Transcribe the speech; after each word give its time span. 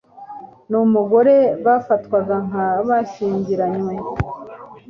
n'umugore 0.69 1.35
bafatwaga 1.65 2.35
nk'a 2.45 2.67
bashyingiranywe 2.87 3.95